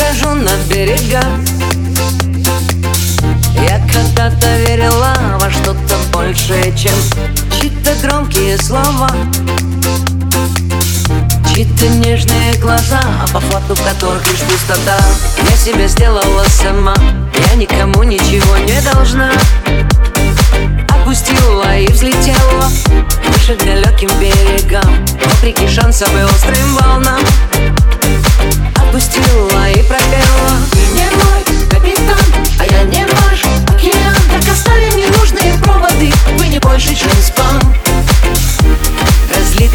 схожу 0.00 0.34
на 0.34 0.56
берега. 0.68 1.22
Я 3.54 3.80
когда-то 3.92 4.56
верила 4.66 5.14
во 5.38 5.50
что-то 5.50 5.96
большее, 6.12 6.74
чем 6.76 6.94
Чьи-то 7.60 7.94
громкие 8.06 8.56
слова. 8.58 9.10
Чьи-то 11.52 11.88
нежные 11.88 12.54
глаза, 12.60 13.00
а 13.22 13.26
по 13.32 13.40
факту 13.40 13.76
которых 13.76 14.26
лишь 14.30 14.40
пустота. 14.40 14.98
Я 15.50 15.56
себя 15.56 15.86
сделала 15.86 16.44
сама, 16.48 16.94
я 17.50 17.56
никому 17.56 18.02
ничего 18.02 18.56
не 18.58 18.80
должна. 18.92 19.30
Опустила 20.88 21.76
и 21.76 21.86
взлетела 21.88 22.70
выше 23.26 23.56
далеким 23.56 24.10
берегам 24.20 25.06
Вопреки 25.24 25.66
шансам 25.68 26.16
и 26.16 26.22
острым 26.22 26.76
волнам 26.76 27.18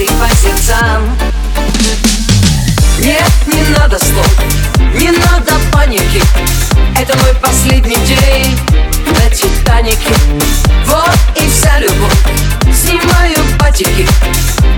Разлитый 0.06 0.18
по 0.18 0.36
сердцам 0.36 1.18
Нет, 3.00 3.32
не 3.48 3.62
надо 3.78 3.98
слов, 3.98 4.28
не 4.94 5.12
надо 5.12 5.54
паники. 5.72 6.22
Это 7.00 7.18
мой 7.18 7.34
последний 7.42 7.98
день 8.06 8.58
на 9.06 9.30
Титанике. 9.30 10.14
Вот 10.86 11.18
и 11.36 11.50
вся 11.50 11.80
любовь, 11.80 12.14
снимаю 12.74 13.38
патики. 13.58 14.08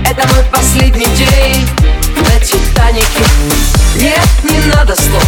Это 0.08 0.26
мой 0.34 0.44
последний 0.50 1.06
день 1.16 1.68
на 2.16 2.40
Титанике. 2.40 3.24
Нет, 3.96 4.28
не 4.44 4.58
надо 4.72 4.94
слов, 4.94 5.24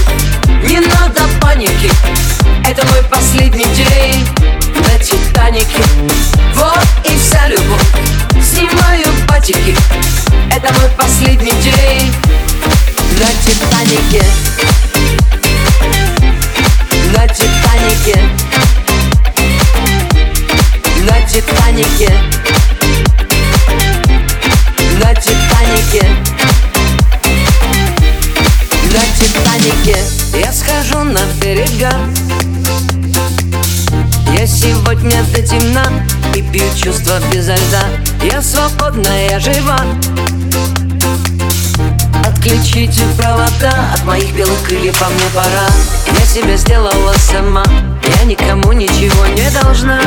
Титанике. 21.50 22.12
На 25.00 25.14
Титанике. 25.14 26.06
На 28.92 29.04
Титанике. 29.18 29.98
Я 30.34 30.52
схожу 30.52 31.02
на 31.04 31.20
берега 31.42 31.90
Я 34.38 34.46
сегодня 34.46 35.22
до 35.34 35.42
темна 35.42 35.86
И 36.36 36.42
пью 36.42 36.64
чувства 36.76 37.20
безо 37.32 37.54
льда. 37.54 37.84
Я 38.22 38.42
свободна, 38.42 39.08
я 39.28 39.40
жива. 39.40 39.80
Отключите 42.24 43.02
провода 43.16 43.72
от 43.92 44.04
моих 44.04 44.32
белых 44.36 44.62
крыльев, 44.62 45.02
а 45.02 45.08
мне 45.08 45.28
пора. 45.34 45.68
Я 46.06 46.26
себя 46.26 46.56
сделала 46.56 47.14
сама, 47.18 47.64
я 48.18 48.24
никому 48.24 48.72
ничего 48.72 49.26
не 49.26 49.50
должна 49.50 50.00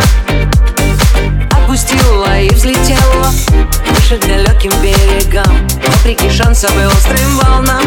далеким 4.64 4.82
берегам. 4.82 5.68
Вопреки 5.86 6.30
шансам 6.30 6.72
и 6.80 6.86
острым 6.86 7.38
волнам. 7.38 7.82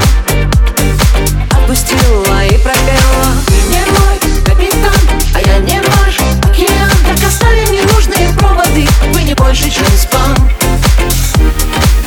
Отпустила 1.51 2.45
и 2.45 2.59
пропела. 2.59 3.27
Ты 3.47 3.55
не 3.69 3.81
мой 3.81 4.45
капитан, 4.45 4.93
а 5.35 5.41
я 5.41 5.59
не 5.59 5.81
ваш 5.81 6.19
океан. 6.43 6.91
Так 7.07 7.29
оставим 7.29 7.73
ненужные 7.73 8.29
проводы, 8.39 8.87
вы 9.13 9.23
не 9.23 9.35
больше, 9.35 9.71
чем 9.71 9.87
спам 9.97 10.35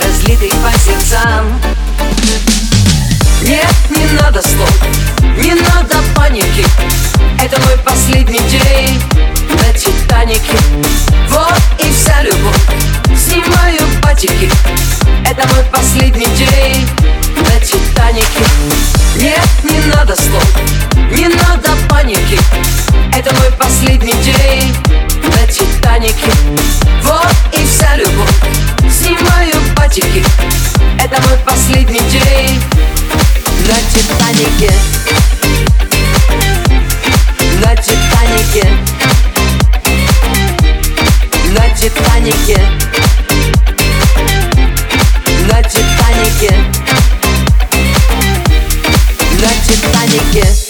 разлитый 0.04 0.52
по 0.64 0.72
сердцам 0.80 1.60
Нет, 3.42 3.74
не 3.90 4.06
надо 4.22 4.42
слов, 4.42 4.72
не 5.38 5.54
надо 5.54 5.96
паники. 6.16 6.66
Это 7.42 7.59
снимаю 29.90 30.20
патики 30.20 30.24
Это 31.04 31.22
мой 31.28 31.38
последний 31.46 32.00
день. 32.12 32.62
На 33.68 33.76
Титанике 33.92 34.72
На 37.64 37.76
Титанике 37.76 38.68
На 41.54 41.70
Титанике 41.70 42.60
На 45.48 45.64
Титанике 45.64 46.56
На 49.42 49.52
Титанике 49.64 50.70